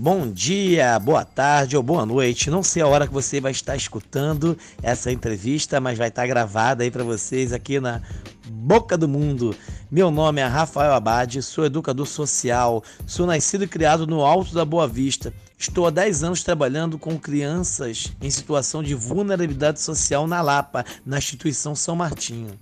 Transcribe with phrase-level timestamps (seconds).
[0.00, 2.50] Bom dia, boa tarde ou boa noite.
[2.50, 6.84] Não sei a hora que você vai estar escutando essa entrevista, mas vai estar gravada
[6.84, 8.00] aí para vocês aqui na
[8.48, 9.56] Boca do Mundo.
[9.90, 14.64] Meu nome é Rafael Abade, sou educador social, sou nascido e criado no Alto da
[14.64, 15.34] Boa Vista.
[15.58, 21.18] Estou há 10 anos trabalhando com crianças em situação de vulnerabilidade social na Lapa, na
[21.18, 22.56] instituição São Martinho.